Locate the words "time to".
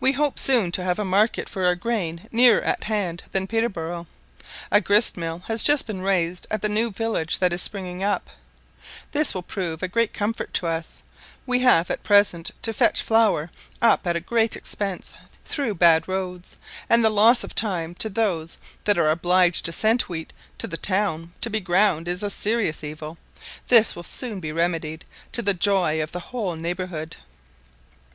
17.54-18.08